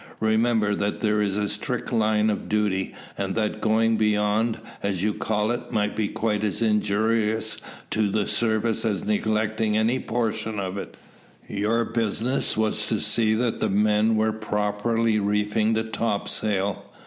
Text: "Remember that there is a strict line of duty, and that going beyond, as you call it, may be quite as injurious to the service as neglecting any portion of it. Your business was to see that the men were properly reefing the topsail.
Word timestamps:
"Remember 0.19 0.73
that 0.73 1.01
there 1.01 1.21
is 1.21 1.37
a 1.37 1.47
strict 1.47 1.93
line 1.93 2.31
of 2.31 2.49
duty, 2.49 2.95
and 3.19 3.35
that 3.35 3.61
going 3.61 3.97
beyond, 3.97 4.57
as 4.81 5.03
you 5.03 5.13
call 5.13 5.51
it, 5.51 5.71
may 5.71 5.89
be 5.89 6.07
quite 6.07 6.43
as 6.43 6.59
injurious 6.59 7.57
to 7.91 8.09
the 8.09 8.25
service 8.25 8.83
as 8.83 9.05
neglecting 9.05 9.77
any 9.77 9.99
portion 9.99 10.59
of 10.59 10.75
it. 10.75 10.97
Your 11.47 11.85
business 11.85 12.57
was 12.57 12.87
to 12.87 12.97
see 12.99 13.35
that 13.35 13.59
the 13.59 13.69
men 13.69 14.15
were 14.15 14.33
properly 14.33 15.19
reefing 15.19 15.73
the 15.75 15.83
topsail. 15.83 16.83